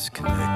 [0.00, 0.49] disconnect.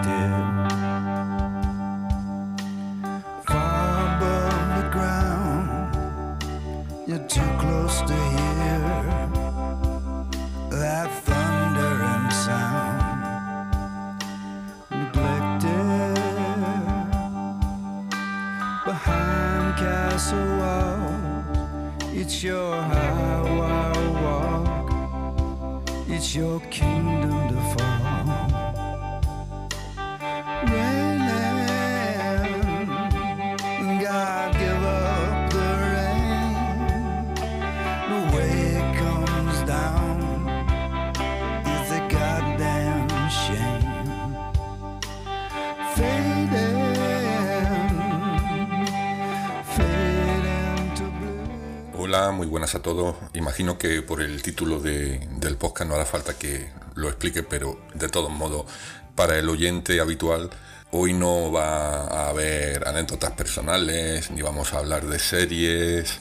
[52.33, 53.17] Muy buenas a todos.
[53.35, 57.81] Imagino que por el título de- del podcast no hará falta que lo explique, pero
[57.95, 58.67] de todos modos,
[59.15, 60.51] para el oyente habitual,
[60.91, 66.19] hoy no va a haber anécdotas personales, ni vamos a hablar de series,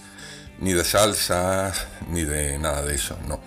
[0.60, 3.40] ni de salsas, ni de nada de eso, no.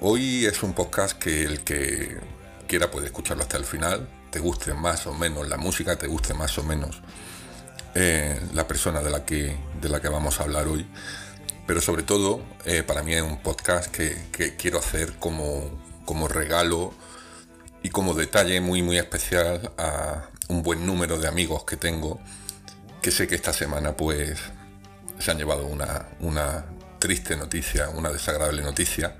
[0.00, 2.18] Hoy es un podcast que el que
[2.66, 6.34] quiera puede escucharlo hasta el final, te guste más o menos la música, te guste
[6.34, 7.00] más o menos
[7.94, 10.86] eh, la persona de la, que, de la que vamos a hablar hoy.
[11.68, 14.16] Pero sobre todo, eh, para mí es un podcast que,
[14.56, 15.70] quiero hacer como,
[16.26, 16.94] regalo
[17.82, 22.20] y como detalle muy muy especial a un buen número de amigos que tengo,
[23.02, 24.38] que sé que esta semana pues
[25.18, 26.64] se han llevado una,
[27.00, 29.18] triste noticia, una desagradable noticia,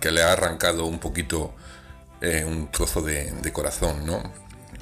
[0.00, 1.56] que le ha arrancado un poquito
[2.20, 4.22] eh, un trozo de, de corazón, ¿no?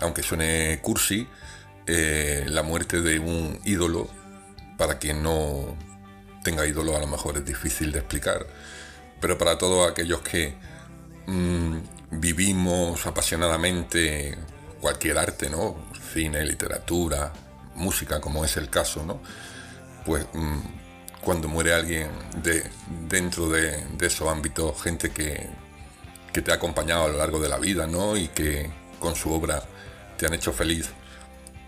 [0.01, 1.27] Aunque suene cursi,
[1.87, 4.11] eh, la muerte de un ídolo,
[4.77, 5.75] para quien no
[6.43, 8.47] tenga ídolo a lo mejor es difícil de explicar,
[9.21, 10.55] pero para todos aquellos que
[11.27, 11.77] mm,
[12.13, 14.37] vivimos apasionadamente
[14.81, 15.77] cualquier arte, ¿no?
[16.13, 17.33] Cine, literatura,
[17.75, 19.21] música, como es el caso, ¿no?
[20.05, 20.59] Pues mm,
[21.21, 22.11] cuando muere alguien
[22.43, 22.65] de,
[23.09, 25.49] dentro de, de esos ámbitos, gente que,
[26.33, 28.17] que te ha acompañado a lo largo de la vida, ¿no?
[28.17, 29.63] Y que con su obra
[30.17, 30.91] te han hecho feliz,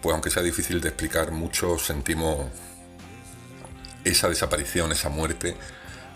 [0.01, 2.47] pues aunque sea difícil de explicar, muchos sentimos
[4.05, 5.57] esa desaparición, esa muerte,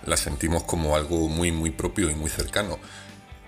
[0.07, 2.79] la sentimos como algo muy, muy propio y muy cercano.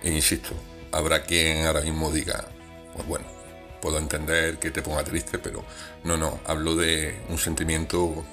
[0.02, 0.50] E insisto,
[0.92, 2.44] habrá quien ahora mismo diga,
[2.94, 3.26] pues bueno,
[3.80, 5.64] puedo entender que te ponga triste, pero
[6.04, 8.24] no, no, hablo de un sentimiento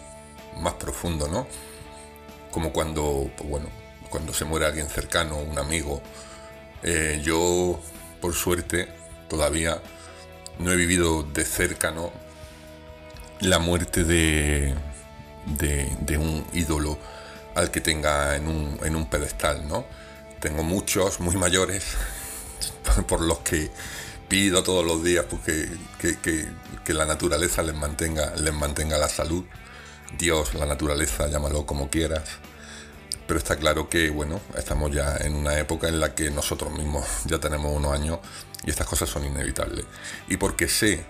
[0.59, 1.47] más profundo, ¿no?
[2.52, 3.70] Como cuando, pues bueno,
[4.09, 6.02] cuando se muere alguien cercano, un amigo.
[6.84, 7.80] Eh, yo,
[8.22, 8.88] por suerte,
[9.28, 9.81] todavía
[10.59, 12.12] no he vivido de cerca, ¿no?
[13.40, 14.75] La muerte de,
[15.45, 16.97] de, un ídolo
[17.55, 19.85] al que tenga en un, en un pedestal, ¿no?
[20.39, 21.83] Tengo muchos muy mayores
[23.07, 23.71] por los que
[24.27, 26.47] pido todos los días porque, que, que-
[26.83, 29.45] que la naturaleza les mantenga, les mantenga la salud.
[30.17, 32.23] Dios, la naturaleza, llámalo como quieras.
[33.25, 37.05] Pero está claro que, bueno, estamos ya en una época en la que nosotros mismos
[37.25, 38.19] ya tenemos unos años
[38.65, 39.85] y estas cosas son inevitables.
[40.27, 41.05] Y porque sé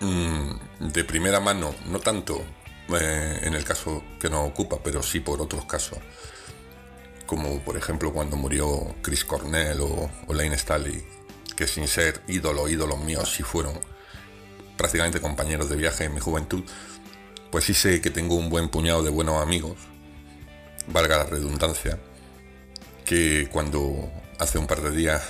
[0.00, 0.52] mm,
[0.92, 2.44] de primera mano, no tanto
[2.88, 5.98] eh, en el caso que nos ocupa, pero sí por otros casos,
[7.26, 11.04] como por ejemplo cuando murió Chris Cornell o, o Lane Staley,
[11.56, 13.78] que sin ser ídolo, ídolos míos, sí fueron
[14.76, 16.64] prácticamente compañeros de viaje en mi juventud,
[17.50, 19.76] pues sí sé que tengo un buen puñado de buenos amigos,
[20.88, 21.98] valga la redundancia,
[23.04, 25.22] que cuando hace un par de días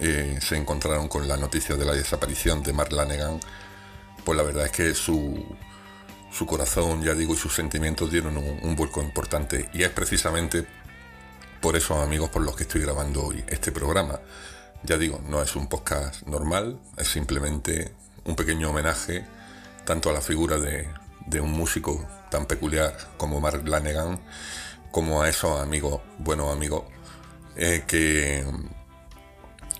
[0.00, 3.40] eh, se encontraron con la noticia de la desaparición de Mark Lanegan,
[4.24, 5.56] pues la verdad es que su,
[6.30, 9.68] su corazón, ya digo, y sus sentimientos dieron un, vuelco importante.
[9.72, 10.66] Y es precisamente
[11.60, 14.20] por esos amigos por los que estoy grabando hoy este programa.
[14.82, 17.92] Ya digo, no es un podcast normal, es simplemente
[18.24, 19.24] un pequeño homenaje
[19.84, 20.88] tanto a la figura de,
[21.26, 24.20] de un músico tan peculiar como Mark Lanegan,
[24.90, 26.84] como a esos amigos, buenos amigos,
[27.56, 28.44] eh, que,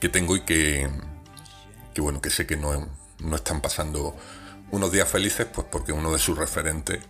[0.00, 0.88] que tengo y que,
[1.94, 2.88] que bueno, que sé que no,
[3.20, 4.16] no están pasando
[4.70, 7.00] unos días felices, pues porque uno de sus referentes,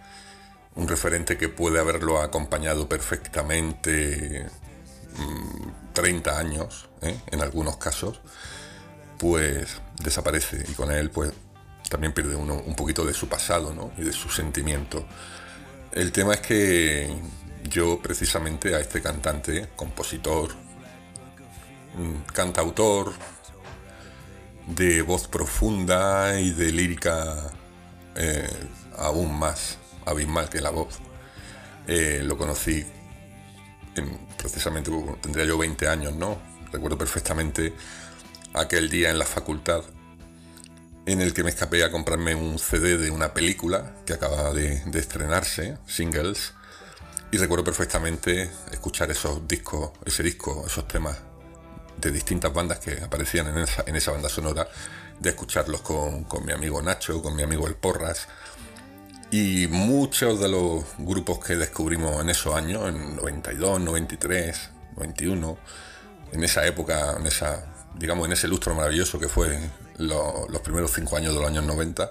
[0.75, 4.47] un referente que puede haberlo acompañado perfectamente
[5.17, 7.19] mm, 30 años, ¿eh?
[7.31, 8.21] en algunos casos,
[9.19, 11.33] pues desaparece y con él pues
[11.89, 13.93] también pierde uno un poquito de su pasado ¿no?
[13.97, 15.05] y de su sentimiento.
[15.91, 17.17] El tema es que
[17.65, 20.55] yo precisamente a este cantante, compositor,
[21.97, 23.13] mm, cantautor,
[24.69, 27.51] de voz profunda y de lírica
[28.15, 28.49] eh,
[28.97, 30.99] aún más abismal que la voz.
[31.87, 32.85] Eh, lo conocí
[33.95, 36.39] en- precisamente, tendría yo 20 años, ¿no?
[36.73, 37.73] Recuerdo perfectamente
[38.55, 39.83] aquel día en la facultad
[41.07, 44.83] en el que me escapé a comprarme un CD de una película que acababa de,
[44.95, 46.53] estrenarse, Singles,
[47.31, 51.17] y recuerdo perfectamente escuchar esos discos, ese disco, esos temas
[52.01, 54.69] de distintas bandas que aparecían en esa, en esa banda sonora,
[55.19, 58.29] de escucharlos con, con, mi amigo Nacho, con mi amigo El Porras,
[59.31, 65.59] y muchos de los grupos que descubrimos en esos años, en 92, 93, 91,
[66.33, 69.59] en esa época, en esa, digamos, en ese lustro maravilloso que fue
[69.99, 72.11] los primeros cinco años de los años 90,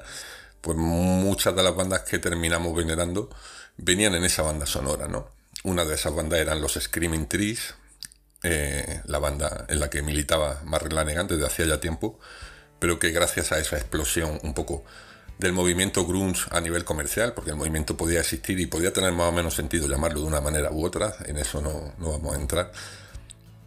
[0.62, 3.30] pues muchas de las bandas que terminamos venerando
[3.78, 5.28] venían en esa banda sonora, ¿no?
[5.63, 7.75] Una de esas bandas eran los Screaming Trees,
[8.44, 12.19] eh, la banda en la que militaba Mark Lanegan desde hacía ya tiempo,
[12.80, 14.84] pero que gracias a esa explosión un poco
[15.39, 19.28] del movimiento grunge a nivel comercial, porque el movimiento podía existir y podía tener más
[19.28, 22.39] o menos sentido llamarlo de una manera u otra, en eso no, no vamos a
[22.39, 22.72] entrar,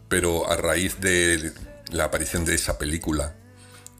[0.09, 1.53] pero a raíz de
[1.91, 3.35] la aparición de esa película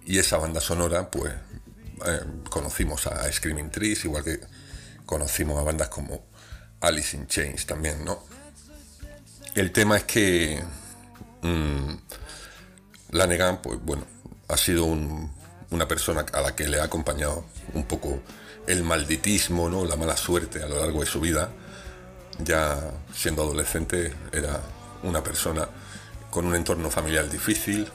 [0.06, 1.34] y esa banda sonora, pues
[2.06, 2.20] eh,
[2.50, 4.40] conocimos a Screaming Trees, igual que
[5.06, 6.26] conocimos a bandas como
[6.82, 8.24] Alice in Chains también, ¿no?
[9.53, 10.63] El tema es que
[11.42, 11.95] mmm,
[13.12, 14.06] Lanegan, pues bueno,
[14.48, 17.44] ha sido una persona a la que le ha acompañado
[17.74, 18.21] un poco
[18.68, 19.83] el malditismo, ¿no?
[19.83, 21.51] la mala suerte a lo largo de su vida.
[22.39, 22.80] Ya
[23.13, 24.62] siendo adolescente era
[25.03, 25.68] una persona
[26.30, 27.92] con un entorno familiar difícil,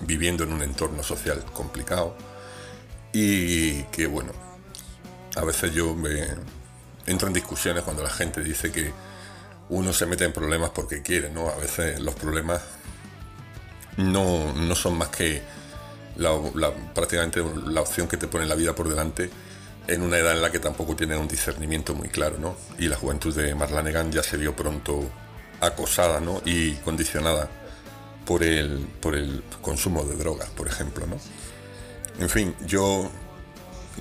[0.00, 2.16] viviendo en un entorno social complicado
[3.12, 4.32] y que bueno,
[5.36, 6.26] a veces yo me
[7.06, 8.92] entro en discusiones cuando la gente dice que
[9.70, 11.48] uno se mete en problemas porque quiere, ¿no?
[11.48, 12.62] A veces los problemas
[13.96, 15.42] no, no son más que
[16.16, 16.32] la,
[16.94, 19.30] prácticamente la opción que te pone la vida por delante
[19.86, 22.56] en una edad en la que tampoco tiene un discernimiento muy claro, ¿no?
[22.78, 25.08] Y la juventud de Marlanegan ya se vio pronto
[25.60, 26.42] acosada, ¿no?
[26.44, 27.48] Y condicionada
[28.26, 31.06] por el, por el consumo de drogas, por ejemplo.
[31.06, 31.16] ¿no?
[32.18, 33.10] En fin, yo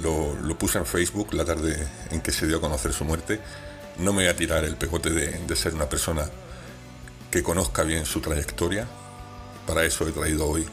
[0.02, 3.40] lo, puse en Facebook la tarde en que se dio a conocer su muerte.
[4.00, 6.30] No me voy a tirar el pegote de, ser una persona
[7.32, 8.88] que conozca bien su trayectoria.
[9.66, 10.68] Para eso he traído hoy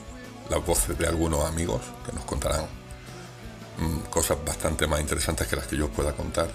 [0.51, 2.67] las voces de algunos amigos que nos contarán
[3.79, 6.51] mm, cosas bastante más interesantes que las que yo pueda contar.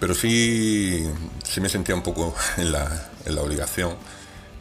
[0.00, 1.08] Pero sí,
[1.44, 3.96] sí me sentía un poco en la, en la obligación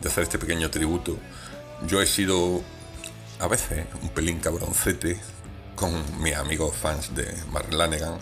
[0.01, 1.17] de hacer este pequeño tributo.
[1.87, 2.61] Yo he sido
[3.39, 5.19] a veces un pelín cabroncete
[5.75, 8.19] con mis amigos fans de Mark Lanegan,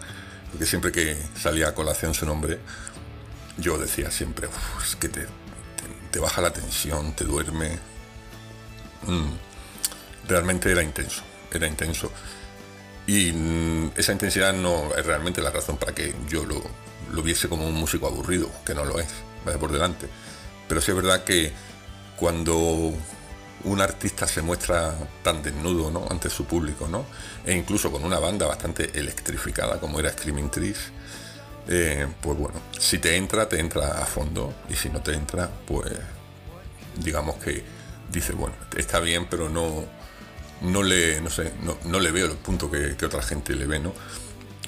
[0.52, 2.60] porque siempre que salía a colación su nombre,
[3.58, 4.48] yo decía siempre,
[4.84, 5.28] es que te,
[6.12, 7.78] te, baja la tensión, te duerme.
[9.04, 11.24] Mm, realmente era intenso,
[11.54, 12.12] era intenso.
[13.06, 16.62] Y mm, esa intensidad no es realmente la razón para que yo lo,
[17.12, 19.10] lo viese como un músico aburrido, que no lo es,
[19.46, 20.08] vaya por delante.
[20.68, 21.52] Pero sí es verdad que
[22.18, 22.94] cuando
[23.66, 26.08] un artista se muestra tan desnudo ¿no?
[26.10, 27.06] ante su público, ¿no?
[27.46, 30.92] e incluso con una banda bastante electrificada como era Screaming Trees,
[31.68, 35.50] eh, pues bueno, si te entra, te entra a fondo, y si no te entra,
[35.68, 35.92] pues
[36.96, 37.64] digamos que
[38.12, 39.86] dice, bueno, está bien, pero no,
[40.62, 41.54] no, le, no, sé,
[41.86, 43.80] no, le veo el punto que, que, otra gente le ve.
[43.80, 43.94] ¿no?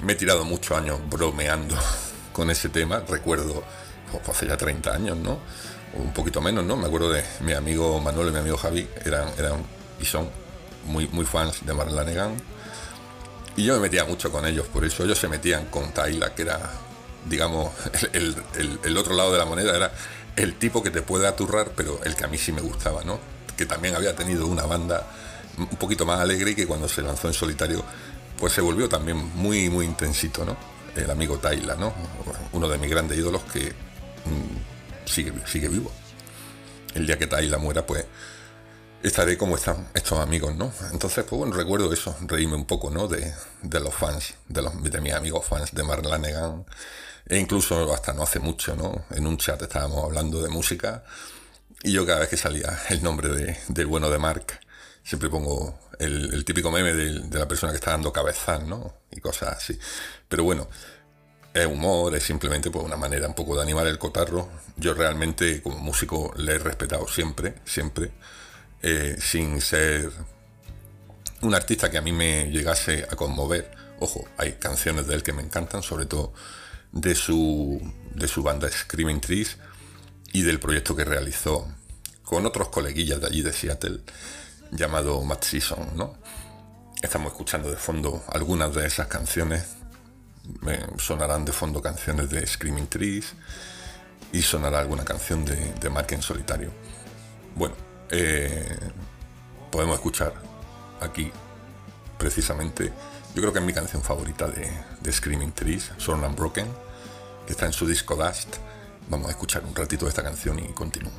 [0.03, 1.75] Me he tirado muchos años bromeando
[2.33, 3.63] con ese tema, recuerdo,
[4.12, 5.39] pues, hace ya 30 años, ¿no?
[5.93, 6.77] Un poquito menos, ¿no?
[6.77, 9.63] Me acuerdo de mi amigo Manuel y mi amigo Javi, eran, eran
[10.00, 10.29] y son
[10.86, 12.36] muy, muy fans de Marlanegan.
[13.55, 16.43] Y yo me metía mucho con ellos, por eso ellos se metían con Taila, que
[16.43, 16.60] era,
[17.25, 17.71] digamos,
[18.13, 19.91] el, otro lado de la moneda, era
[20.36, 23.19] el tipo que te puede aturrar, pero el que a mí sí me gustaba, ¿no?
[23.57, 25.05] Que también había tenido una banda
[25.57, 27.83] un poquito más alegre y que cuando se lanzó en solitario,
[28.39, 30.55] pues se volvió también muy, muy intensito, ¿no?
[30.95, 31.93] El amigo Taila, ¿no?
[32.53, 33.74] Uno de mis grandes ídolos que
[35.11, 35.91] mm, sigue, vivo.
[36.95, 38.05] El día que Taila muera, pues
[39.03, 40.71] estaré como están estos amigos, ¿no?
[40.91, 43.07] Entonces, pues bueno, recuerdo eso, reíme un poco, ¿no?
[43.07, 46.65] De, los fans, de, los, de mis amigos fans de Mark Lanegan.
[47.27, 49.05] E incluso hasta no hace mucho, ¿no?
[49.11, 51.03] En un chat estábamos hablando de música
[51.83, 54.59] y yo cada vez que salía el nombre de, del bueno de Mark,
[55.03, 58.95] siempre pongo el, típico meme de, de, la persona que está dando cabezas, ¿no?
[59.11, 59.77] Y cosas así.
[60.27, 60.67] Pero bueno,
[61.53, 64.50] es humor, es simplemente pues, una manera un poco de animar el cotarro.
[64.77, 68.12] Yo realmente como músico le he respetado siempre, siempre,
[68.81, 70.12] eh, sin ser
[71.41, 73.72] un artista que a mí me llegase a conmover.
[74.00, 76.34] Ojo, hay canciones de él que me encantan, sobre todo
[76.91, 77.81] de su,
[78.15, 79.58] de su banda Screaming Trees
[80.34, 81.67] y del proyecto que realizó
[82.24, 84.00] con otros coleguillas de allí de Seattle
[84.72, 86.17] llamado Matt Season, ¿no?
[87.01, 89.80] Estamos escuchando de fondo algunas de esas canciones
[90.98, 93.33] sonarán de fondo canciones de Screaming Trees
[94.31, 96.71] y sonará alguna canción de, de Mark en solitario.
[97.55, 97.75] Bueno,
[98.10, 98.77] eh,
[99.71, 100.33] podemos escuchar
[101.00, 101.31] aquí,
[102.17, 102.91] precisamente,
[103.33, 106.67] yo creo que es mi canción favorita de, Screaming Trees, Son Unbroken,
[107.45, 108.57] que está en su disco Dust.
[109.10, 111.12] Vamos a escuchar un ratito de esta canción y continúo.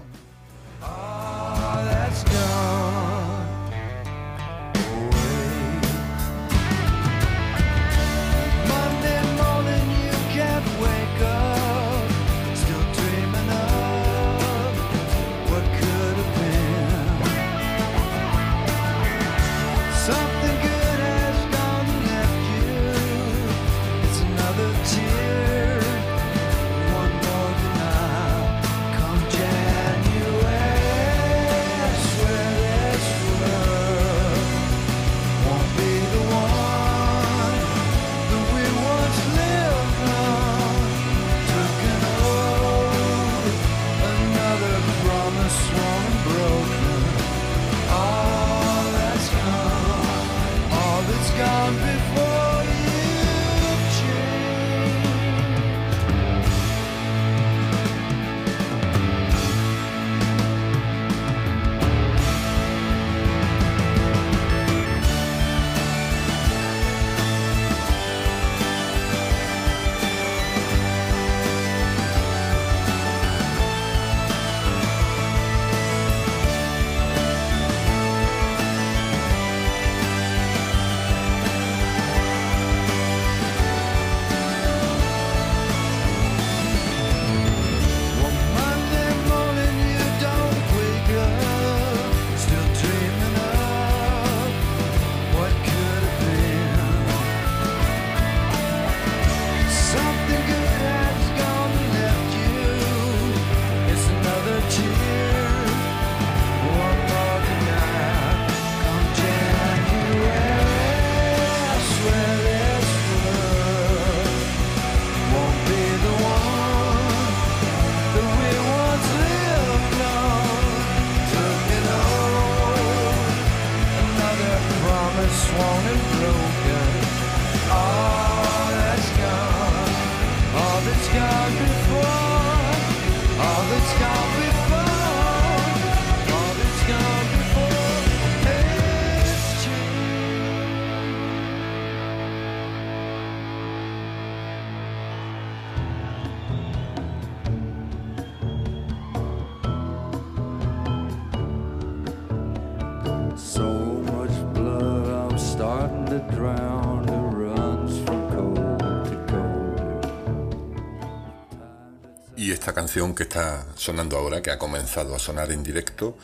[163.14, 166.16] Que está sonando ahora, que ha comenzado a sonar en directo,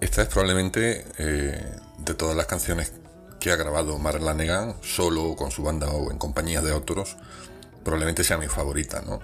[0.00, 2.92] esta es probablemente eh, de todas las canciones
[3.40, 7.16] que ha grabado Mark Lanegan, solo con su banda o en compañía de otros,
[7.84, 9.02] probablemente sea mi favorita.
[9.02, 9.20] ¿no?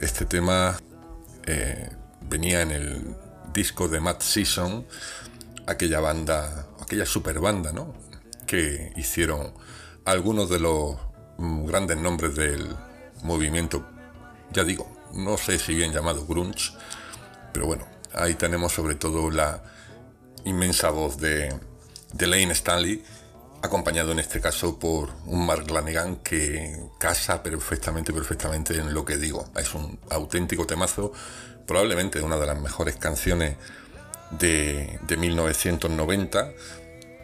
[0.00, 0.78] Este tema
[1.46, 1.88] eh,
[2.28, 3.16] venía en el
[3.54, 4.86] disco de Matt Season,
[5.66, 7.94] aquella banda, aquella super banda, ¿no?
[8.46, 9.54] que hicieron
[10.04, 10.96] algunos de los
[11.38, 12.76] mm, grandes nombres del
[13.22, 13.86] movimiento,
[14.52, 16.72] ya digo, no sé si bien llamado grunge,
[17.52, 19.62] pero bueno, ahí tenemos sobre todo la
[20.44, 21.54] inmensa voz de,
[22.12, 23.02] de Lane Stanley,
[23.62, 29.16] acompañado en este caso por un Mark Lanegan que casa perfectamente, perfectamente en lo que
[29.16, 29.50] digo.
[29.56, 31.12] Es un auténtico temazo,
[31.66, 33.56] probablemente una de las mejores canciones
[34.30, 36.52] de, de 1990.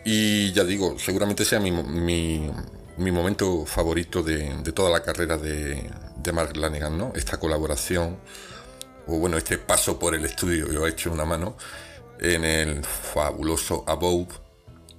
[0.04, 2.50] Y ya digo, seguramente sea mi, mi
[2.96, 7.12] momento favorito de, toda la carrera de, de, Mark Lanegan, ¿no?
[7.14, 8.18] Esta colaboración,
[9.06, 11.56] o bueno, este paso por el estudio, yo he hecho una mano,
[12.18, 14.28] en el fabuloso Above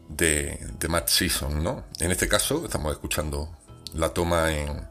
[0.09, 1.85] de, de Matt Season, ¿no?
[1.99, 3.57] En este caso, estamos escuchando
[3.95, 4.87] la toma en,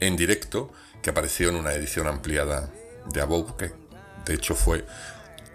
[0.00, 2.70] en directo, que apareció en una edición ampliada
[3.12, 3.72] de Above, que
[4.24, 4.84] de hecho fue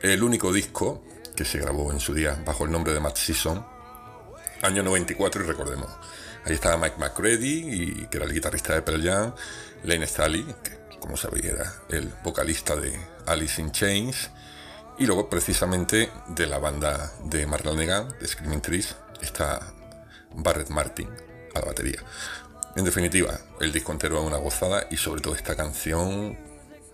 [0.02, 1.04] el único disco
[1.36, 3.66] que se grabó en su día bajo el nombre de Matt Season,
[4.62, 5.90] año 94, y recordemos
[6.46, 9.34] Ahí estaba Mike McCready, y, que era el guitarrista de Pearl Jam,
[9.84, 14.30] Lane Staley, que como sabéis era el vocalista de Alice in Chains,
[14.98, 19.74] y luego precisamente de la banda de Mark Lanegan, de Screaming Trees, está
[20.36, 21.10] Barrett Martin
[21.56, 22.02] a la batería.
[22.76, 26.38] En definitiva, el disco entero es una gozada y sobre todo esta canción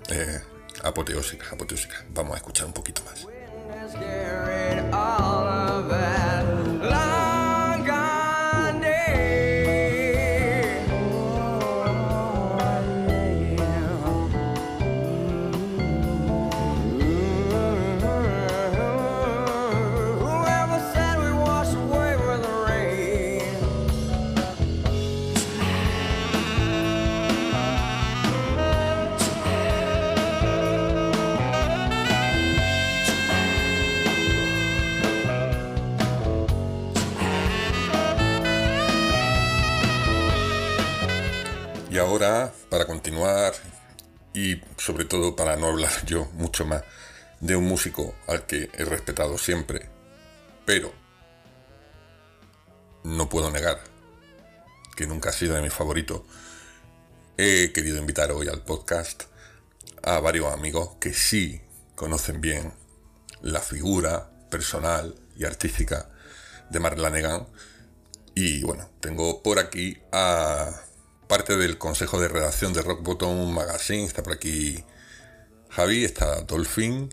[0.09, 0.41] eh,
[0.83, 2.05] apoteósica, apoteósica.
[2.09, 3.25] Vamos a escuchar un poquito más.
[42.79, 43.53] Para continuar
[44.33, 46.81] y sobre todo para no hablar yo mucho más
[47.41, 49.89] de un músico al que he respetado siempre,
[50.65, 50.93] pero
[53.03, 53.81] no puedo negar
[54.95, 56.21] que nunca ha sido de mis favoritos,
[57.35, 59.23] he querido invitar hoy al podcast
[60.01, 61.61] a varios amigos que sí
[61.95, 62.73] conocen bien
[63.41, 66.09] la figura personal y artística
[66.69, 67.45] de Mark Lanegan.
[68.35, 70.81] Y bueno, tengo por aquí a
[71.29, 74.03] parte del consejo de redacción de Rock Bottom Magazine.
[74.03, 74.83] Está por aquí
[75.69, 77.09] Javi, está Dolphin.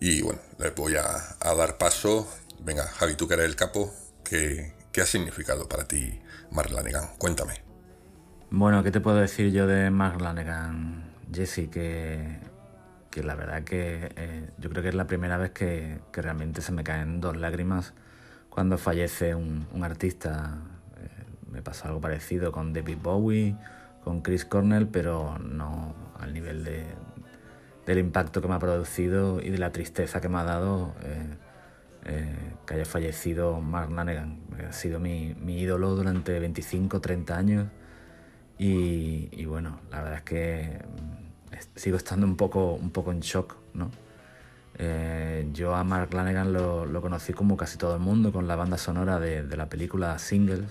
[0.00, 2.26] Y bueno, les voy a, dar paso.
[2.58, 3.92] Venga, Javi, tú que eres el capo,
[4.24, 7.10] ¿qué, ha significado para ti Mark Lanegan?
[7.18, 7.62] Cuéntame.
[8.50, 11.68] Bueno, ¿qué te puedo decir yo de Mark Lanegan, Jesse?
[11.70, 12.38] Que,
[13.10, 16.72] que la verdad que eh, yo creo que es la primera vez que, realmente se
[16.72, 17.92] me caen dos lágrimas
[18.48, 20.56] cuando fallece un, artista.
[21.50, 23.56] Eh, me pasa algo parecido con David Bowie,
[24.04, 26.84] con Chris Cornell, pero no al nivel de,
[27.86, 30.94] del impacto que me ha producido y de la tristeza que me ha dado
[32.04, 32.34] eh,
[32.66, 34.40] que haya fallecido Mark Lanegan.
[34.68, 37.66] Ha sido mi, mi ídolo durante 25, 30 años
[38.62, 43.56] y, bueno, la verdad es que mm, sigo estando un poco, un poco en shock,
[43.72, 43.90] ¿no?
[44.76, 48.76] Eh, yo a Mark Lanegan lo, conocí como casi todo el mundo con la banda
[48.76, 50.66] sonora de, la película Singles,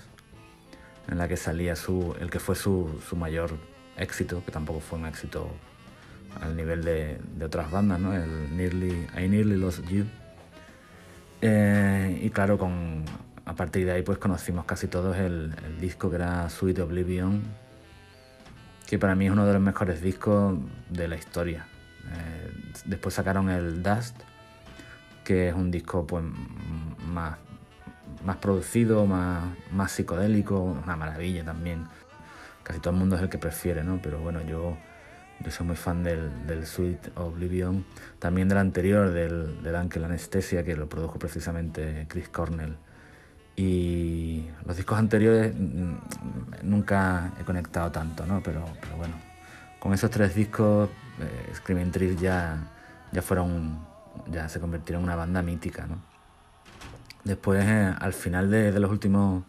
[1.10, 3.52] en la que salía su, el que fue su, mayor
[3.98, 5.50] éxito, que tampoco fue un éxito
[6.41, 8.13] al nivel de, otras bandas, ¿no?
[8.13, 10.06] El Nearly, I Nearly Lost You.
[11.41, 13.04] Eh, y claro, con,
[13.45, 17.41] a partir de ahí pues conocimos casi todos el, el disco que era Sweet Oblivion,
[18.86, 20.58] que para mí es uno de los mejores discos
[20.89, 21.65] de la historia.
[22.12, 22.52] Eh,
[22.86, 24.15] después sacaron el Dust,
[25.24, 26.24] que es un disco pues,
[27.08, 27.38] más,
[28.25, 31.88] más producido, más, más psicodélico, una maravilla también.
[32.63, 33.99] Casi todo el mundo es el que prefiere, ¿no?
[34.01, 34.77] Pero bueno, yo,
[35.39, 37.86] yo soy muy fan del, del Sweet Oblivion,
[38.19, 42.77] también del anterior, del, del Ankel Anestesia, que lo produjo precisamente Chris Cornell.
[43.55, 45.95] Y los discos anteriores mm,
[46.63, 48.41] nunca he conectado tanto, ¿no?
[48.43, 49.15] Pero, pero bueno,
[49.79, 52.71] con esos tres discos, eh, Screaming Trees ya,
[53.12, 53.79] ya fueron,
[54.27, 56.09] ya se convirtieron en una banda mítica, ¿no?
[57.23, 59.43] Después, eh, al final de, los últimos,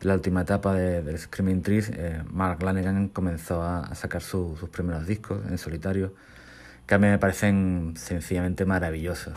[0.00, 4.58] de la última etapa de, de Screaming Trees, eh, Mark Lanegan comenzó a, sacar sus
[4.70, 6.14] primeros discos en solitario,
[6.86, 9.34] que a mí me parecen sencillamente maravillosos.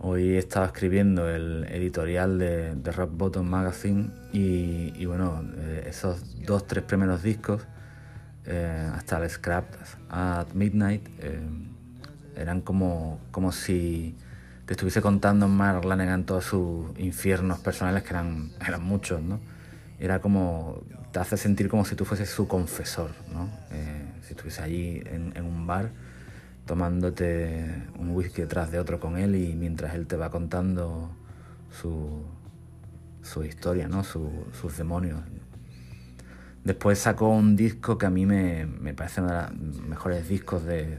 [0.00, 6.66] Hoy he estado escribiendo el editorial de, Rock Bottom Magazine y, bueno, eh, esos dos,
[6.66, 7.66] tres primeros discos,
[8.94, 9.66] hasta el Scrap
[10.08, 11.06] at Midnight,
[12.34, 14.16] eran como, como si
[14.68, 19.40] te estuviese contando Mark Lanegan todos sus infiernos personales, que eran, eran muchos, ¿no?
[19.98, 23.48] Era como, te hace sentir como si tú fueses su confesor, ¿no?
[24.20, 25.90] si estuviese allí en, en un bar
[26.66, 27.64] tomándote
[27.98, 31.16] un whisky detrás de otro con él y mientras él te va contando
[31.70, 32.26] su,
[33.22, 34.04] su historia, ¿no?
[34.04, 35.18] sus demonios.
[36.62, 40.62] Después sacó un disco que a mí me, me parece uno de los mejores discos
[40.66, 40.98] de,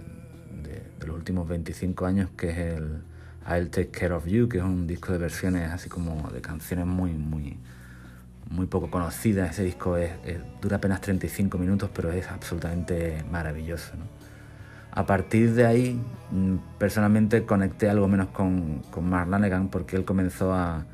[0.63, 3.03] de, los últimos 25 años, que es el
[3.49, 6.85] I'll Take Care of You, que es un disco de versiones así como de canciones
[6.85, 7.57] muy, muy,
[8.49, 9.51] muy poco conocidas.
[9.51, 10.11] Ese disco es,
[10.61, 13.93] dura apenas 35 minutos, pero es absolutamente maravilloso.
[14.91, 20.05] A partir de ahí, mm, personalmente conecté algo menos con, con Mark Lanegan porque él
[20.05, 20.85] comenzó a,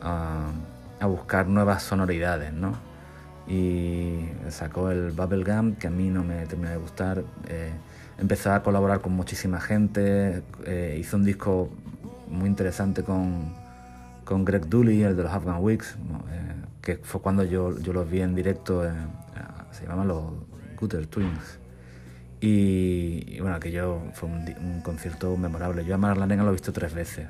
[0.00, 2.72] a, buscar nuevas sonoridades, ¿no?
[3.46, 7.22] Y sacó el Bubblegum, que a mí no me terminó de gustar.
[7.48, 7.72] Eh,
[8.18, 11.70] empezó a colaborar con muchísima gente, eh, hizo un disco
[12.28, 13.54] muy interesante con,
[14.24, 15.96] con Greg Dooley, el de los Afghan Weeks,
[16.30, 18.82] eh, que fue cuando yo, yo los vi en directo,
[19.70, 20.24] se llamaban los
[20.78, 21.58] Gutter Twins.
[22.40, 25.84] Y, bueno, aquello fue un, concierto memorable.
[25.84, 27.26] Yo a Mark Lanegan lo he visto tres veces.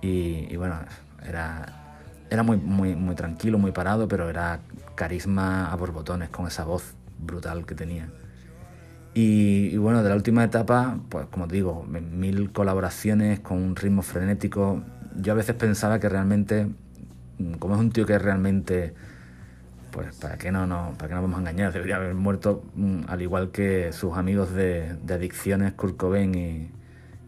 [0.00, 0.76] Y, bueno,
[1.24, 2.00] era,
[2.30, 4.60] era muy, muy, muy tranquilo, muy parado, pero era
[4.96, 8.08] carisma a borbotones con esa voz brutal que tenía.
[9.14, 14.02] Y, bueno, de la última etapa, pues como te digo, mil colaboraciones con un ritmo
[14.02, 14.82] frenético.
[15.16, 16.68] Yo a veces pensaba que realmente,
[17.60, 18.94] como es un tío que realmente
[19.94, 21.72] pues ¿para qué no, no, para qué vamos a engañar?
[21.72, 26.72] Debería haber muerto mm, al igual que sus amigos de, adicciones, Kurt Cobain y,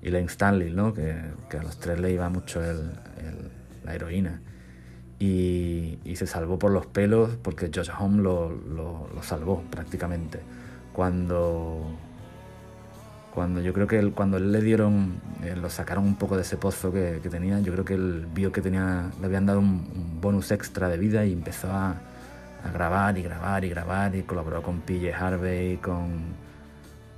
[0.02, 0.92] y Lane Stanley, ¿no?
[0.92, 2.60] Que, a los tres le iba mucho
[3.84, 4.40] la heroína.
[5.18, 10.40] Y, se salvó por los pelos porque Josh Home lo, salvó prácticamente.
[10.96, 11.84] Cuando,
[13.34, 16.42] cuando yo creo que él, cuando él le dieron, eh, lo sacaron un poco de
[16.42, 20.20] ese pozo que, tenía, yo creo que él vio que tenía, le habían dado un
[20.22, 21.96] bonus extra de vida y empezó a
[22.72, 26.34] grabar y grabar y grabar y colaboró con PJ Harvey, con,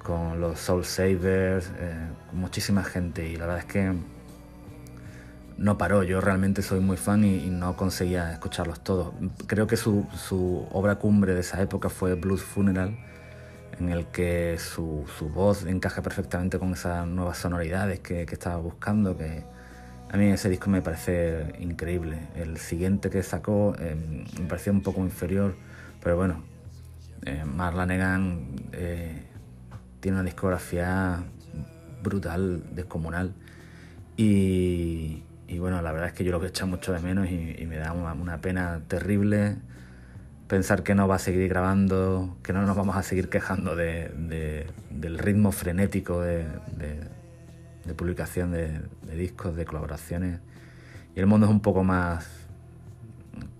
[0.02, 1.94] con los Soul Savers, eh,
[2.30, 3.92] con muchísima gente y la verdad es que
[5.56, 6.02] no paró.
[6.02, 9.12] Yo realmente soy muy fan y, no conseguía escucharlos todos.
[9.46, 10.06] Creo que su,
[10.72, 12.98] obra cumbre de esa época fue Blues Funeral,
[13.80, 19.16] en el que su, voz encaja perfectamente con esas nuevas sonoridades que, estaba buscando.
[19.16, 19.44] Que
[20.10, 22.18] a mí ese disco me parece increíble.
[22.34, 23.96] El siguiente que sacó eh,
[24.40, 25.54] me parecía un poco inferior,
[26.02, 26.42] pero bueno,
[27.24, 29.22] eh, Marlanegan eh,
[30.00, 31.24] tiene una discografía
[32.02, 33.34] brutal, descomunal.
[34.16, 37.64] Y, y bueno, la verdad es que yo lo que echo mucho de menos y,
[37.66, 39.56] me da una, pena terrible
[40.48, 44.66] pensar que no va a seguir grabando, que no nos vamos a seguir quejando de,
[44.90, 46.46] del ritmo frenético de,
[47.96, 48.80] publicación de,
[49.14, 50.40] discos, de colaboraciones.
[51.14, 52.26] Y el mundo es un poco más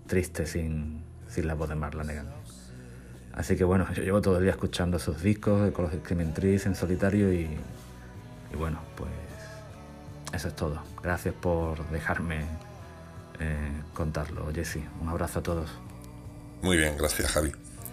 [0.07, 2.03] triste sin, sin la voz de Marla
[3.33, 6.75] Así que bueno, yo llevo todo el día escuchando sus discos con los Trees en
[6.75, 7.47] solitario y,
[8.51, 9.11] y bueno, pues
[10.33, 10.81] eso es todo.
[11.03, 12.41] Gracias por dejarme
[13.39, 14.79] eh, contarlo, Jesse.
[15.01, 15.69] Un abrazo a todos.
[16.61, 17.51] Muy bien, gracias Javi.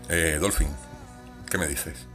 [0.09, 0.69] Eh, Dolphin,
[1.51, 2.07] ¿qué me dices?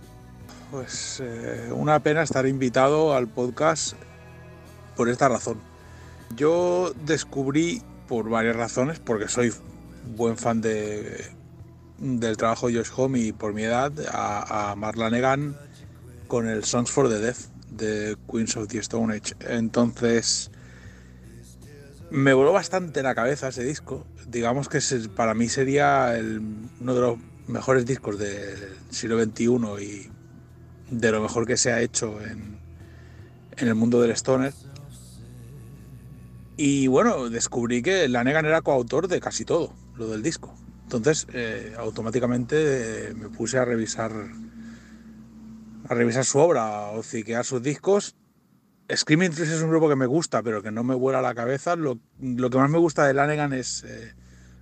[0.70, 3.96] Pues eh, una pena estar invitado al podcast
[4.96, 5.60] por esta razón.
[6.36, 9.54] Yo descubrí por varias razones, porque soy
[10.16, 11.26] buen fan de,
[11.98, 15.58] del trabajo de Josh Home y por mi edad, a, a Marla Negan
[16.28, 19.36] con el Songs for the Deaf de Queens of the Stone Age.
[19.42, 20.52] Entonces,
[22.12, 24.06] me voló bastante la cabeza ese disco.
[24.28, 24.80] Digamos que
[25.16, 26.14] para mí sería
[26.80, 29.46] uno de los mejores discos del siglo XXI
[29.82, 30.12] y
[30.92, 32.60] de lo mejor que se ha hecho en,
[33.58, 34.54] el mundo del Stoner.
[36.58, 40.54] Y bueno, descubrí que Lanegan era coautor de casi todo lo del disco.
[40.84, 44.12] Entonces, eh, automáticamente eh, me puse a revisar
[45.88, 48.16] a revisar su obra o ciquear sus discos.
[48.96, 51.76] Screaming Trees es un grupo que me gusta, pero que no me vuela la cabeza.
[51.76, 54.14] Lo, que más me gusta de Lanegan es eh,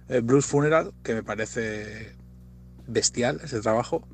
[0.09, 2.15] eh, Blues Funeral, que me parece
[2.87, 4.07] bestial ese trabajo.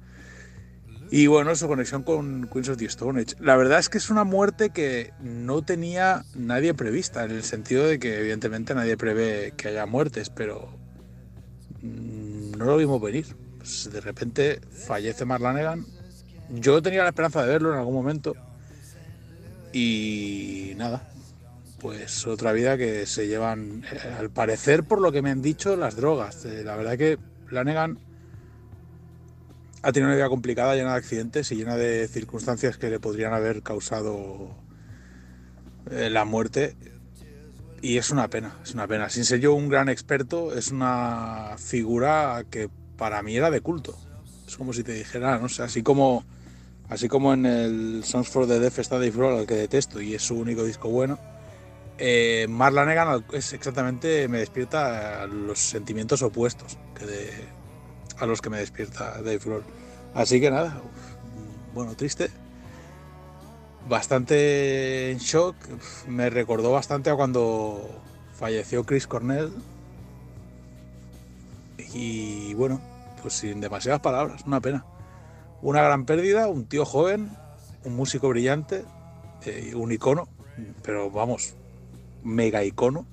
[1.11, 3.35] Y bueno, su conexión con Queens of the Stone Age.
[3.39, 7.87] La verdad es que es una muerte que no tenía nadie prevista, en el sentido
[7.87, 10.77] de que evidentemente nadie prevé que haya muertes, pero
[11.81, 13.35] mm, no lo vimos venir.
[13.57, 15.85] Pues de repente fallece Marlanegan
[16.49, 18.35] yo tenía la esperanza de verlo en algún momento.
[19.77, 21.05] Y nada,
[21.81, 25.75] pues otra vida que se llevan, eh, al parecer, por lo que me han dicho,
[25.75, 26.45] las drogas.
[26.45, 27.19] Eh, la verdad que
[27.51, 27.99] Lanegan
[29.81, 33.33] ha tenido una vida complicada, llena de accidentes y llena de circunstancias que le podrían
[33.33, 34.55] haber causado
[35.91, 36.77] eh, la muerte.
[37.81, 39.09] Y es una pena, es una pena.
[39.09, 43.93] Sin ser yo un gran experto, es una figura que para mí era de culto.
[44.47, 46.23] Es como si te dijera, no sé, así como
[46.89, 50.13] Así como en el Songs for the Deaf está Dave Grohl, al que detesto y
[50.13, 51.17] es su único disco bueno,
[51.97, 57.31] eh, Marla es exactamente, me despierta los sentimientos opuestos que
[58.17, 59.63] a los que me despierta Dave Grohl.
[60.13, 60.81] Así que nada,
[61.73, 62.29] bueno, triste.
[63.87, 65.55] Bastante en shock.
[66.07, 68.01] Me recordó bastante a cuando
[68.33, 69.51] falleció Chris Cornell.
[71.93, 72.81] Y bueno,
[73.21, 74.85] pues sin demasiadas palabras, una pena.
[75.65, 77.31] Una gran pérdida, un tío joven,
[77.85, 78.85] un músico brillante,
[79.47, 80.27] eh, un icono,
[80.83, 81.55] pero vamos,
[82.23, 83.07] mega icono,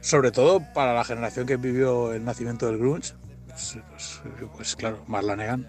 [0.00, 3.14] sobre todo para la generación que vivió el nacimiento del grunge,
[3.46, 4.22] pues, pues,
[4.56, 5.68] pues claro, Marla Negan.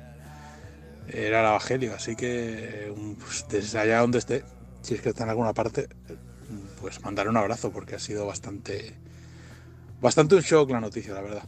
[1.10, 4.44] Era el evangelio, así que pues, desde allá donde esté,
[4.82, 5.90] si es que está en alguna parte,
[6.82, 8.96] pues mandar un abrazo porque ha sido bastante,
[10.02, 11.44] bastante un shock la noticia, la verdad.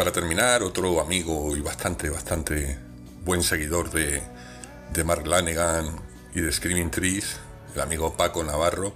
[0.00, 2.78] Para terminar, otro amigo y bastante, bastante
[3.22, 4.22] buen seguidor de,
[4.92, 6.00] de Mark Lanegan
[6.34, 7.36] y de Screaming Trees,
[7.74, 8.94] el amigo Paco Navarro,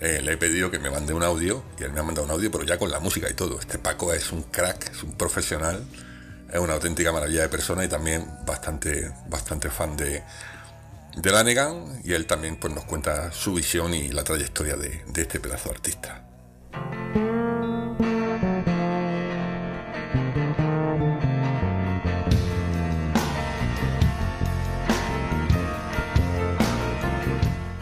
[0.00, 2.30] eh, le he pedido que me mande un audio y él me ha mandado un
[2.30, 3.60] audio, pero ya con la música y todo.
[3.60, 5.84] Este Paco es un crack, es un profesional,
[6.50, 10.22] es una auténtica maravilla de persona y también bastante, bastante fan de,
[11.16, 15.22] de Lanegan y él también pues, nos cuenta su visión y la trayectoria de, de
[15.22, 16.24] este pedazo de artista.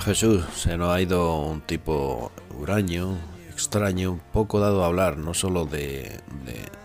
[0.09, 3.19] Jesús, se nos ha ido un tipo huraño,
[3.51, 6.19] extraño, poco dado a hablar, no solo de,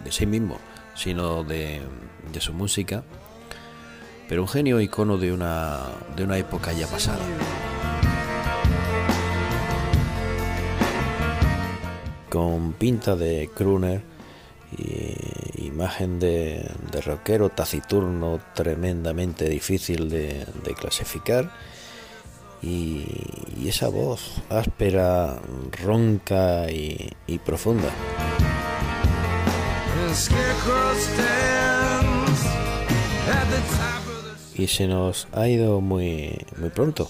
[0.09, 0.57] sí mismo,
[0.93, 1.81] sino de,
[2.39, 3.05] su música,
[4.27, 5.83] pero un genio icono de una,
[6.17, 7.23] de una época ya pasada.
[12.29, 14.01] Con pinta de crooner
[14.77, 16.69] y imagen de,
[17.05, 21.49] rockero taciturno tremendamente difícil de clasificar
[22.63, 23.05] y,
[23.67, 25.39] esa voz áspera,
[25.83, 27.89] ronca y, profunda.
[34.55, 37.09] Y se nos ha ido muy, muy pronto.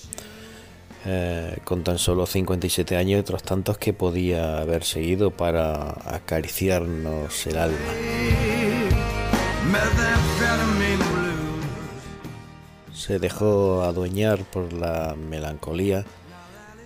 [1.05, 7.45] Eh, con tan solo 57 años y otros tantos que podía haber seguido para acariciarnos
[7.45, 7.77] el alma
[13.05, 16.05] se dejó adueñar por la melancolía,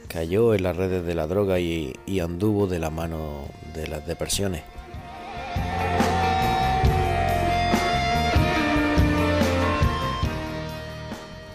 [0.08, 4.64] cayó en las redes de la droga y, anduvo de la mano de las depresiones.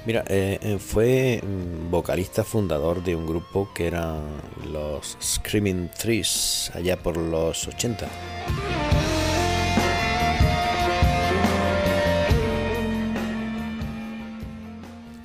[0.06, 1.42] Mira, eh, eh, fue
[1.90, 4.20] vocalista fundador de un grupo que eran
[4.70, 8.06] los Screaming Trees allá por los 80.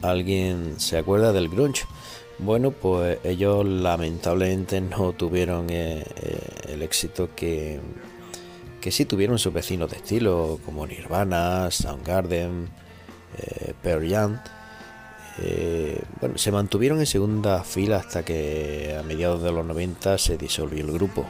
[0.02, 1.86] ¿Alguien se acuerda del grunge?
[2.40, 7.80] Bueno, pues ellos lamentablemente no tuvieron eh, eh, el éxito que,
[8.80, 12.70] que sí tuvieron sus vecinos de estilo, como Nirvana, Soundgarden,
[13.38, 14.40] eh, Pearl Jam.
[15.40, 20.38] Eh, bueno, se mantuvieron en segunda fila hasta que a mediados de los 90 se
[20.38, 21.26] disolvió el grupo.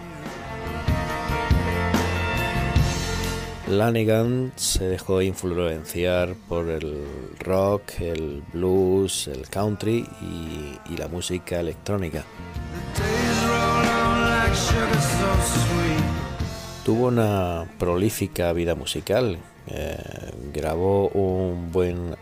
[3.70, 7.04] Lanegan se dejó influenciar por el
[7.40, 12.24] rock, el blues, el country y, la música electrónica.
[16.86, 19.38] Tuvo una prolífica vida musical.
[19.68, 19.98] Eh,
[20.54, 22.16] grabó un buen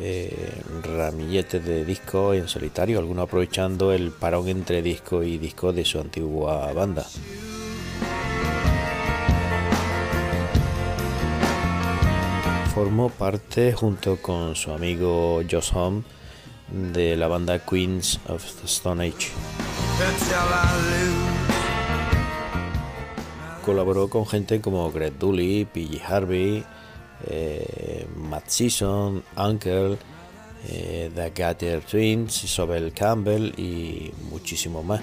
[0.00, 5.84] eh, ramillete de discos en solitario, algunos aprovechando el parón entre disco y disco de
[5.84, 7.06] su antigua banda.
[12.74, 16.02] Formó parte junto con su amigo Josh Home
[16.70, 19.28] de la banda Queens of the Stone Age.
[23.62, 26.00] Colaboró con gente como Greg Dooley, P.G.
[26.02, 26.64] Harvey,
[27.26, 29.98] eh, Matt Season, Uncle,
[30.66, 35.02] eh, The Gatter Twins, Isabel Campbell y muchísimo más.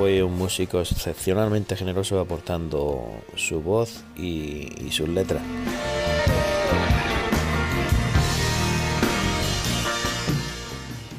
[0.00, 5.42] Fue un músico excepcionalmente generoso aportando su voz y, sus letras.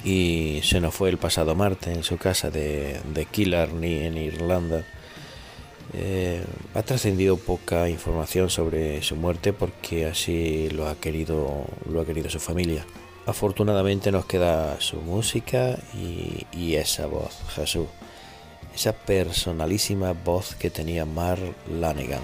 [0.04, 4.84] Y se nos fue el pasado martes en su casa de, de Killarney en Irlanda.
[5.94, 12.06] Eh, ha trascendido poca información sobre su muerte porque así lo ha querido, lo ha
[12.08, 12.84] querido su familia.
[13.28, 17.86] Afortunadamente nos queda su música y, y esa voz, Jesús
[18.76, 22.22] esa personalísima voz que tenía Mar Lanegan.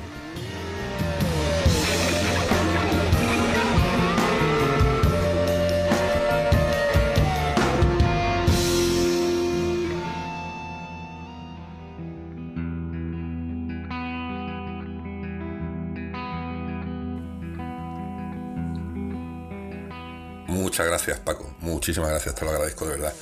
[20.47, 23.13] Muchas gracias Paco, muchísimas gracias, te lo agradezco de verdad.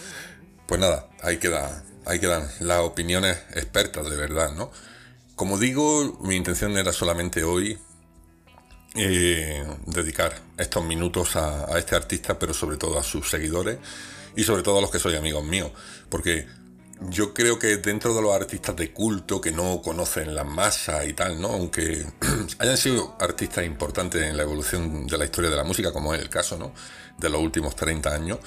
[0.68, 4.72] Pues nada, ahí queda ahí quedan las opiniones expertas de verdad, ¿no?
[5.36, 7.78] Como digo, mi intención era solamente hoy
[8.96, 13.78] eh, dedicar estos minutos a, este artista, pero sobre todo a sus seguidores
[14.38, 15.72] y sobre todo a los que soy amigos míos,
[16.10, 16.48] porque
[17.10, 21.12] yo creo que dentro de los artistas de culto que no conocen la masa y
[21.12, 21.50] tal, ¿no?
[21.50, 22.06] Aunque
[22.60, 26.22] hayan sido artistas importantes en la evolución de la historia de la música, como es
[26.22, 26.74] el caso, ¿no?
[27.18, 28.40] De los últimos 30 años,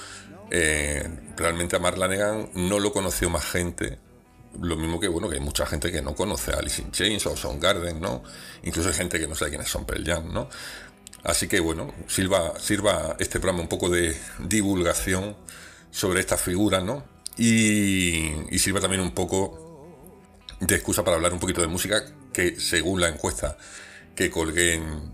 [0.51, 1.07] eh,
[1.37, 3.99] realmente a Mark Lanegan no lo conoció más gente.
[4.59, 7.25] Lo mismo que, bueno, que hay mucha gente que no conoce a Alice in Chains
[7.27, 8.23] o Soundgarden, ¿no?
[8.63, 10.49] Incluso hay gente que no sabe quiénes son Pearl Jam, ¿no?
[11.23, 15.35] Así que, bueno, sirva, sirva este programa un poco de divulgación
[15.91, 17.03] sobre estas figuras, ¿no?
[17.37, 19.95] Y, sirva también un poco
[20.59, 23.57] de excusa para hablar un poquito de música que, según la encuesta
[24.15, 25.11] que colgué en,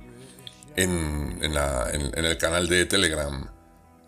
[0.75, 3.47] en, el canal de Telegram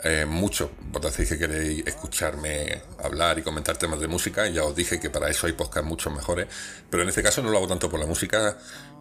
[0.03, 0.71] eh, mucho.
[0.91, 4.47] Vosotros que queréis escucharme hablar y comentar temas de música.
[4.47, 6.47] Ya os dije que para eso hay podcasts mucho mejores.
[6.89, 8.57] Pero en este caso no lo hago tanto por la música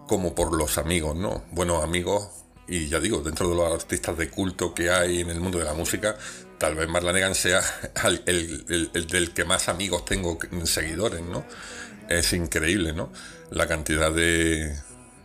[0.06, 1.44] como por los amigos, ¿no?
[1.52, 2.28] Buenos amigos.
[2.68, 5.64] Y ya digo, dentro de los artistas de culto que hay en el mundo de
[5.64, 6.16] la música,
[6.58, 7.62] tal vez Marlanegan sea
[8.26, 11.44] el, el del que más amigos tengo seguidores, ¿no?
[12.08, 13.12] Es increíble, ¿no?
[13.50, 14.76] La cantidad de,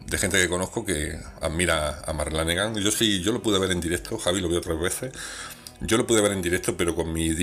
[0.07, 2.75] de gente que conozco que admira a Marlanegan.
[2.75, 5.11] Yo sí, yo lo pude ver en directo, Javi lo vio tres veces.
[5.81, 7.33] Yo lo pude ver en directo, pero con mi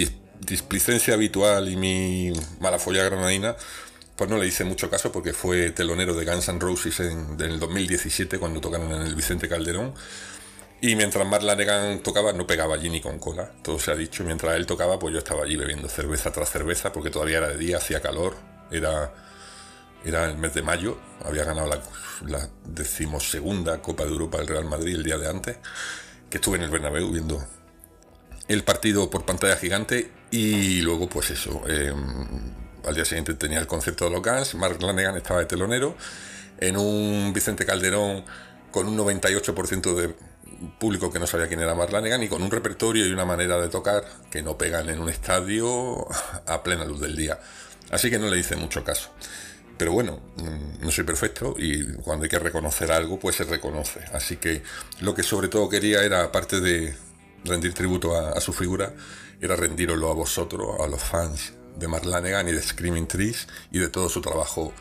[0.40, 3.56] displicencia habitual y mi mala folla granadina,
[4.14, 7.58] pues no le hice mucho caso porque fue telonero de Guns N' Roses en, el
[7.58, 9.92] 2017 cuando tocaron en el Vicente Calderón.
[10.80, 14.22] Y mientras Marlanegan tocaba, no pegaba allí ni con cola, todo se ha dicho.
[14.22, 17.58] Mientras él tocaba, pues yo estaba allí bebiendo cerveza tras cerveza porque todavía era de
[17.58, 18.36] día, hacía calor,
[18.70, 19.12] era,
[20.04, 21.82] era el mes de mayo, había ganado la,
[22.26, 25.56] la decimosegunda Copa de Europa del Real Madrid el día de antes,
[26.30, 27.44] que estuve en el Bernabéu viendo
[28.48, 31.94] el partido por pantalla gigante y luego pues eso, em,
[32.84, 35.96] al día siguiente tenía el concepto de los Mark Lanegan estaba de telonero,
[36.58, 38.24] en un Vicente Calderón
[38.70, 40.14] con un 98% de
[40.78, 43.60] público que no sabía quién era Mark Lanegan y con un repertorio y una manera
[43.60, 46.06] de tocar que no pegan en un estadio
[46.46, 47.38] a plena luz del día.
[47.90, 49.10] Así que no le hice mucho caso.
[49.76, 54.00] Pero bueno, mm, no soy perfecto y cuando hay que reconocer algo, pues se reconoce.
[54.12, 54.62] Así que
[55.00, 56.94] lo que sobre todo quería era, aparte de,
[57.44, 58.92] rendir tributo a, su figura
[59.40, 63.88] era rendiroslo a vosotros, a los fans de Marlanegan y de Screaming Trees y de
[63.88, 64.72] todo su trabajo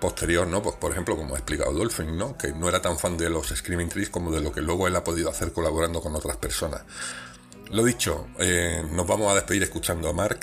[0.00, 0.62] posterior, ¿no?
[0.62, 2.36] Pues por ejemplo, como ha explicado Dolphin, ¿no?
[2.36, 4.96] Que no era tan fan de los Screaming Trees como de lo que luego él
[4.96, 6.82] ha podido hacer colaborando con otras personas.
[7.70, 10.40] Lo dicho, eh, nos vamos a despedir escuchando a Mark.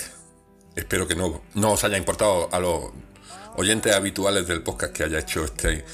[0.74, 2.92] Espero que no, no os haya importado a los
[3.56, 5.84] oyentes habituales del podcast que haya hecho este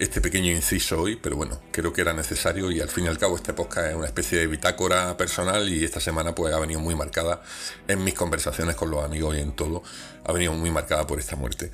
[0.00, 3.18] este pequeño inciso hoy, pero bueno, creo que era necesario y al fin y al
[3.18, 6.80] cabo este podcast es una especie de bitácora personal y esta semana pues ha venido
[6.80, 7.42] muy marcada
[7.86, 9.82] en mis conversaciones con los amigos y en todo,
[10.24, 11.70] ha venido muy marcada por esta muerte.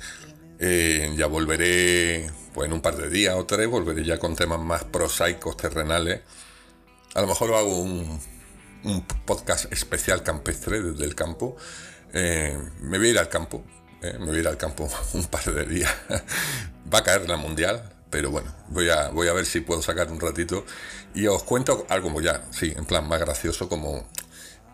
[0.59, 4.59] Eh, ya volveré pues en un par de días o tres, volveré ya con temas
[4.59, 6.19] más prosaicos, terrenales.
[7.15, 8.19] A lo mejor hago un,
[9.25, 11.55] podcast especial campestre desde el campo.
[12.13, 13.63] Eh, me voy a ir al campo,
[14.01, 15.95] eh, me voy a ir al campo un par de días.
[16.93, 20.11] Va a caer la mundial, pero bueno, voy a, voy a ver si puedo sacar
[20.11, 20.65] un ratito
[21.13, 24.07] y os cuento algo como ya, sí, en plan más gracioso, como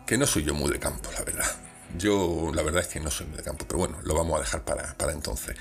[0.06, 1.50] que no soy yo muy de campo, la verdad.
[1.96, 4.40] Yo la verdad es que no soy muy de campo, pero bueno, lo vamos a
[4.40, 5.56] dejar para, para entonces.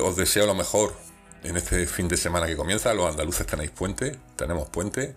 [0.00, 0.94] Os deseo lo mejor
[1.42, 2.92] en este fin de semana que comienza.
[2.94, 5.16] Los andaluces tenéis puente, tenemos puente.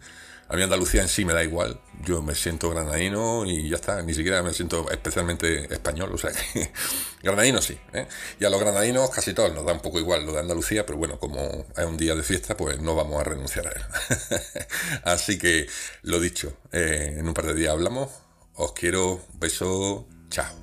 [0.53, 4.03] A mí Andalucía en sí me da igual, yo me siento granadino y ya está,
[4.03, 6.71] ni siquiera me siento especialmente español, o sea que
[7.23, 7.75] granadino sí.
[7.91, 8.07] ¿eh?
[8.39, 10.99] Y a los granadinos casi todos nos da un poco igual lo de Andalucía, pero
[10.99, 13.81] bueno, como es un día de fiesta, pues no vamos a renunciar a él.
[15.05, 15.65] Así que
[16.03, 18.11] lo dicho, eh, en un par de días hablamos,
[18.53, 20.62] os quiero, beso, chao.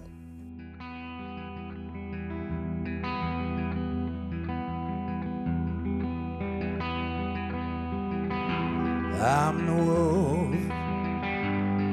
[9.22, 10.50] I'm the wolf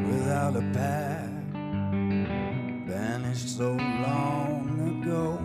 [0.07, 1.29] without a pack,
[2.87, 5.37] vanished so long ago.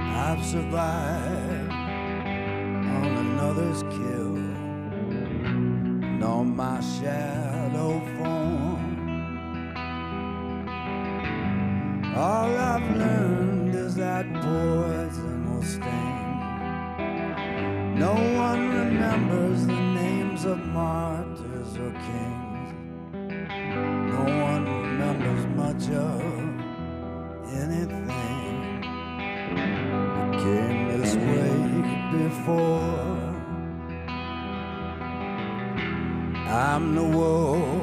[0.00, 4.36] I've survived on another's kill,
[6.06, 8.92] and on my shadow form.
[12.16, 14.24] All I've learned is that
[19.12, 22.72] remembers the names of martyrs or kings.
[24.10, 26.22] No one remembers much of
[27.62, 28.80] anything
[29.54, 31.54] that came this way
[32.22, 33.28] before.
[36.48, 37.81] I'm the wolf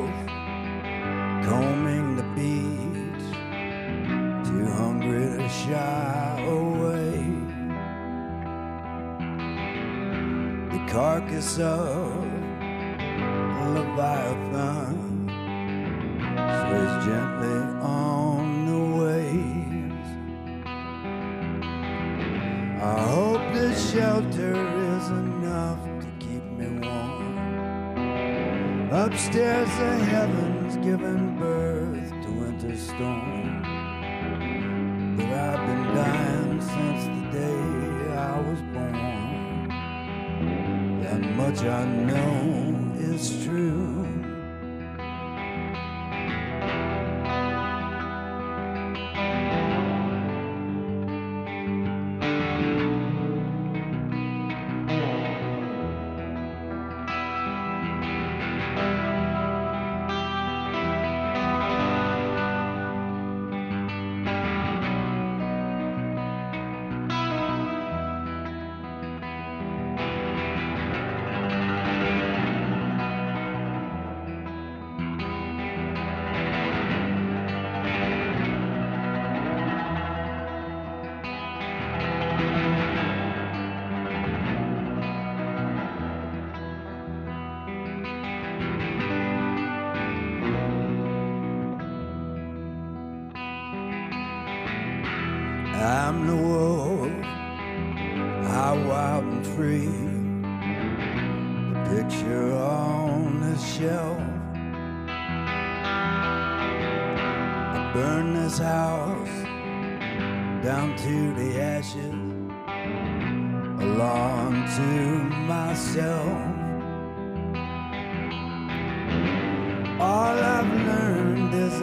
[11.40, 12.24] carcass of
[13.74, 14.96] Leviathan
[16.60, 20.10] sways gently on the waves.
[22.82, 24.56] I hope this shelter
[24.98, 27.38] is enough to keep me warm.
[28.92, 33.69] Upstairs, the heavens giving birth to winter storm.
[41.50, 42.49] I know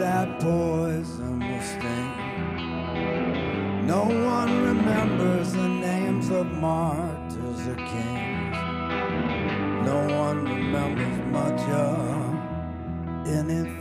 [0.07, 2.11] that poison will sting.
[3.85, 4.03] No
[4.35, 8.57] one remembers the names of martyrs or kings.
[9.89, 13.76] No one remembers much of anything.